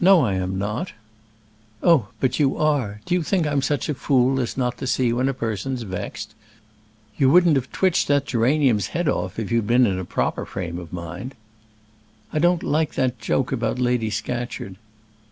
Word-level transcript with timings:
"No, 0.00 0.22
I 0.22 0.34
am 0.34 0.58
not." 0.58 0.94
"Oh, 1.80 2.08
but 2.18 2.40
you 2.40 2.56
are. 2.56 3.00
Do 3.06 3.14
you 3.14 3.22
think 3.22 3.46
I'm 3.46 3.62
such 3.62 3.88
a 3.88 3.94
fool 3.94 4.40
as 4.40 4.56
not 4.56 4.78
to 4.78 4.86
see 4.88 5.12
when 5.12 5.28
a 5.28 5.32
person's 5.32 5.82
vexed? 5.82 6.34
You 7.16 7.30
wouldn't 7.30 7.54
have 7.54 7.70
twitched 7.70 8.08
that 8.08 8.26
geranium's 8.26 8.88
head 8.88 9.08
off 9.08 9.38
if 9.38 9.52
you'd 9.52 9.68
been 9.68 9.86
in 9.86 9.96
a 10.00 10.04
proper 10.04 10.44
frame 10.44 10.80
of 10.80 10.92
mind." 10.92 11.36
"I 12.32 12.40
don't 12.40 12.64
like 12.64 12.94
that 12.94 13.20
joke 13.20 13.52
about 13.52 13.78
Lady 13.78 14.10
Scatcherd." 14.10 14.74